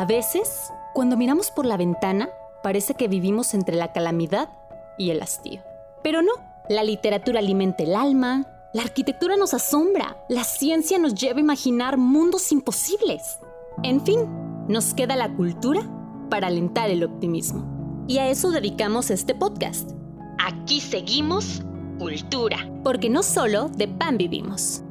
[0.00, 2.30] A veces, cuando miramos por la ventana,
[2.62, 4.48] parece que vivimos entre la calamidad
[4.96, 5.60] y el hastío.
[6.02, 6.32] Pero no,
[6.70, 11.98] la literatura alimenta el alma, la arquitectura nos asombra, la ciencia nos lleva a imaginar
[11.98, 13.40] mundos imposibles.
[13.82, 14.20] En fin,
[14.68, 15.82] nos queda la cultura
[16.30, 18.06] para alentar el optimismo.
[18.08, 19.90] Y a eso dedicamos este podcast.
[20.38, 21.60] Aquí seguimos
[21.98, 24.82] cultura, porque no solo de pan vivimos.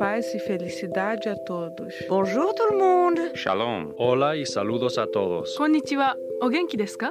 [0.00, 1.94] Paz y felicidad a todos.
[2.08, 3.20] Bonjour tout le monde.
[3.34, 3.92] Shalom.
[3.98, 5.54] Hola y saludos a todos.
[5.58, 6.16] Konnichiwa.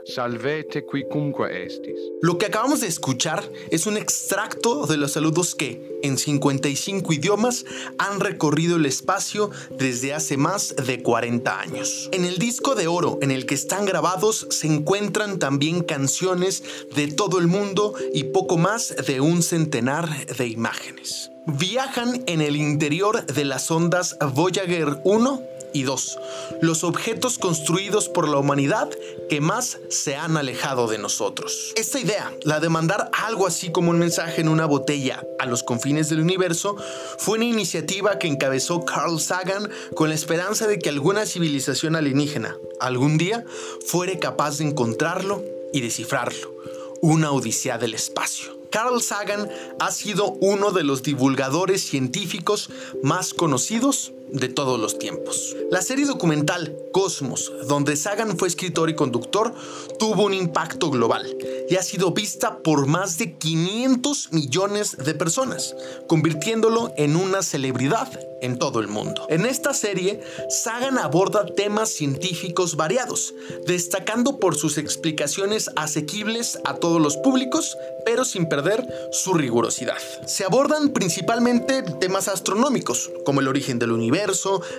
[0.06, 2.00] Salvete quicumque estis.
[2.22, 7.64] Lo que acabamos de escuchar es un extracto de los saludos que, en 55 idiomas,
[8.00, 12.10] han recorrido el espacio desde hace más de 40 años.
[12.12, 16.64] En el disco de oro en el que están grabados se encuentran también canciones
[16.96, 21.32] de todo el mundo y poco más de un centenar de imágenes.
[21.46, 26.20] Viajan en el interior de las ondas Voyager 1 y 2,
[26.62, 28.90] los objetos construidos por la humanidad
[29.30, 31.74] que más se han alejado de nosotros.
[31.76, 35.64] Esta idea, la de mandar algo así como un mensaje en una botella a los
[35.64, 36.76] confines del universo,
[37.18, 42.56] fue una iniciativa que encabezó Carl Sagan con la esperanza de que alguna civilización alienígena
[42.80, 43.46] algún día
[43.86, 46.54] fuere capaz de encontrarlo y descifrarlo.
[47.02, 48.60] Una odisea del espacio.
[48.72, 52.70] Carl Sagan ha sido uno de los divulgadores científicos
[53.02, 55.56] más conocidos de todos los tiempos.
[55.72, 59.54] La serie documental Cosmos, donde Sagan fue escritor y conductor,
[60.00, 61.26] tuvo un impacto global
[61.70, 65.76] y ha sido vista por más de 500 millones de personas,
[66.08, 68.10] convirtiéndolo en una celebridad
[68.42, 69.28] en todo el mundo.
[69.30, 73.34] En esta serie, Sagan aborda temas científicos variados,
[73.68, 79.98] destacando por sus explicaciones asequibles a todos los públicos, pero sin perder su rigurosidad.
[80.26, 84.19] Se abordan principalmente temas astronómicos, como el origen del universo,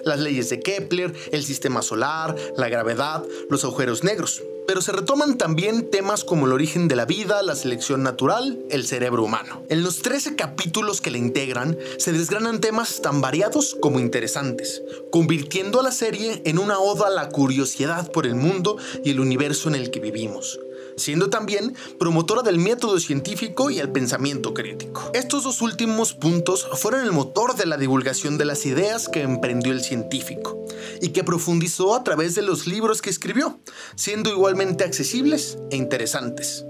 [0.05, 5.37] las leyes de Kepler, el sistema solar, la gravedad, los agujeros negros pero se retoman
[5.37, 9.65] también temas como el origen de la vida, la selección natural, el cerebro humano.
[9.69, 15.81] En los 13 capítulos que la integran, se desgranan temas tan variados como interesantes, convirtiendo
[15.81, 19.69] a la serie en una oda a la curiosidad por el mundo y el universo
[19.69, 20.61] en el que vivimos
[21.01, 25.11] siendo también promotora del método científico y el pensamiento crítico.
[25.15, 29.73] Estos dos últimos puntos fueron el motor de la divulgación de las ideas que emprendió
[29.73, 30.65] el científico
[31.01, 33.59] y que profundizó a través de los libros que escribió,
[33.97, 36.65] siendo igualmente accesibles e interesantes.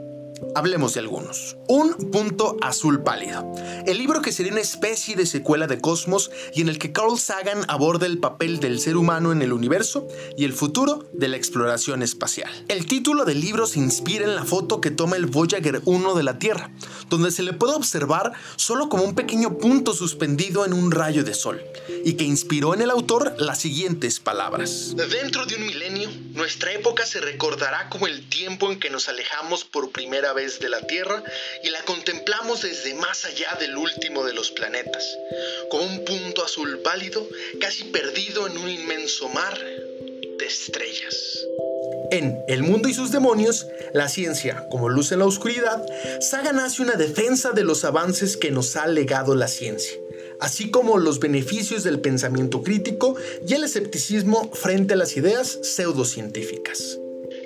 [0.54, 1.56] Hablemos de algunos.
[1.68, 3.52] Un punto azul pálido.
[3.86, 7.18] El libro que sería una especie de secuela de Cosmos y en el que Carl
[7.18, 11.36] Sagan aborda el papel del ser humano en el universo y el futuro de la
[11.36, 12.50] exploración espacial.
[12.68, 16.22] El título del libro se inspira en la foto que toma el Voyager 1 de
[16.22, 16.72] la Tierra,
[17.10, 21.34] donde se le puede observar solo como un pequeño punto suspendido en un rayo de
[21.34, 21.62] sol,
[22.04, 24.94] y que inspiró en el autor las siguientes palabras.
[24.96, 29.64] Dentro de un milenio, nuestra época se recordará como el tiempo en que nos alejamos
[29.64, 31.22] por primera vez de la Tierra
[31.62, 35.04] y la contemplamos desde más allá del último de los planetas,
[35.70, 37.26] como un punto azul pálido
[37.60, 41.44] casi perdido en un inmenso mar de estrellas.
[42.10, 45.86] En El mundo y sus demonios, la ciencia como luz en la oscuridad,
[46.20, 49.96] Sagan hace una defensa de los avances que nos ha legado la ciencia,
[50.40, 53.14] así como los beneficios del pensamiento crítico
[53.46, 56.98] y el escepticismo frente a las ideas pseudocientíficas.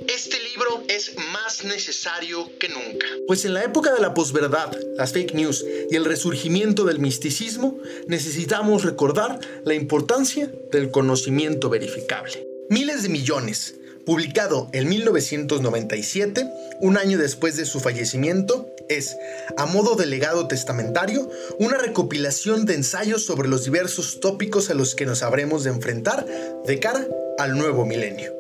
[0.09, 3.07] Este libro es más necesario que nunca.
[3.27, 7.79] Pues en la época de la posverdad, las fake news y el resurgimiento del misticismo,
[8.07, 12.47] necesitamos recordar la importancia del conocimiento verificable.
[12.71, 13.75] Miles de millones,
[14.07, 16.49] publicado en 1997,
[16.81, 19.17] un año después de su fallecimiento, es,
[19.57, 24.95] a modo de legado testamentario, una recopilación de ensayos sobre los diversos tópicos a los
[24.95, 26.27] que nos habremos de enfrentar
[26.67, 27.07] de cara
[27.39, 28.33] al nuevo milenio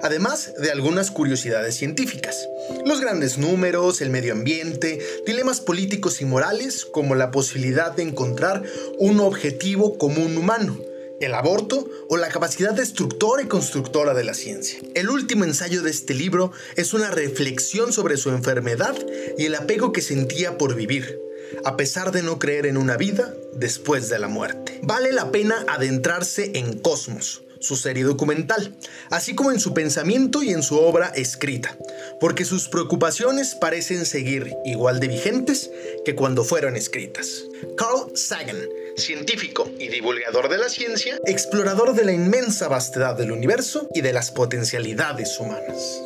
[0.00, 2.48] además de algunas curiosidades científicas.
[2.84, 8.62] Los grandes números, el medio ambiente, dilemas políticos y morales, como la posibilidad de encontrar
[8.98, 10.78] un objetivo común humano,
[11.20, 14.80] el aborto o la capacidad destructora y constructora de la ciencia.
[14.94, 18.96] El último ensayo de este libro es una reflexión sobre su enfermedad
[19.36, 21.18] y el apego que sentía por vivir,
[21.64, 24.80] a pesar de no creer en una vida después de la muerte.
[24.82, 28.74] Vale la pena adentrarse en Cosmos, su serie documental,
[29.10, 31.76] así como en su pensamiento y en su obra escrita,
[32.20, 35.70] porque sus preocupaciones parecen seguir igual de vigentes
[36.04, 37.44] que cuando fueron escritas.
[37.76, 38.60] Carl Sagan,
[38.96, 44.12] científico y divulgador de la ciencia, explorador de la inmensa vastedad del universo y de
[44.12, 46.00] las potencialidades humanas.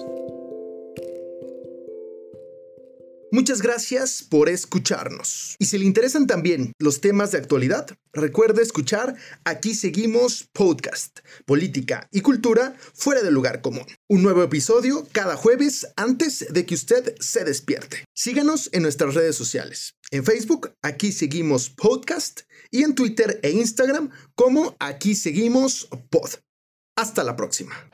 [3.35, 5.57] Muchas gracias por escucharnos.
[5.59, 12.07] Y si le interesan también los temas de actualidad, recuerde escuchar Aquí Seguimos Podcast, Política
[12.13, 13.87] y Cultura fuera del lugar común.
[14.07, 18.05] Un nuevo episodio cada jueves antes de que usted se despierte.
[18.15, 19.95] Síganos en nuestras redes sociales.
[20.11, 26.33] En Facebook, Aquí Seguimos Podcast y en Twitter e Instagram como Aquí Seguimos Pod.
[26.97, 27.92] Hasta la próxima.